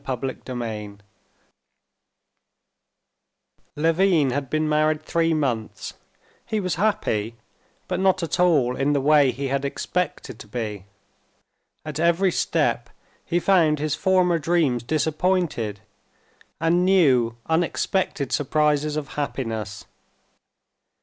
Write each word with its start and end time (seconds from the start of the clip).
Chapter 0.03 0.33
14 0.55 0.99
Levin 3.75 4.31
had 4.31 4.49
been 4.49 4.67
married 4.67 5.03
three 5.03 5.31
months. 5.31 5.93
He 6.43 6.59
was 6.59 6.73
happy, 6.73 7.35
but 7.87 7.99
not 7.99 8.23
at 8.23 8.39
all 8.39 8.75
in 8.75 8.93
the 8.93 8.99
way 8.99 9.29
he 9.29 9.49
had 9.49 9.63
expected 9.63 10.39
to 10.39 10.47
be. 10.47 10.85
At 11.85 11.99
every 11.99 12.31
step 12.31 12.89
he 13.23 13.39
found 13.39 13.77
his 13.77 13.93
former 13.93 14.39
dreams 14.39 14.81
disappointed, 14.81 15.81
and 16.59 16.83
new, 16.83 17.37
unexpected 17.47 18.31
surprises 18.31 18.95
of 18.95 19.09
happiness. 19.09 19.85